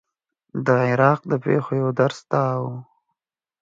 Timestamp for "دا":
2.31-2.45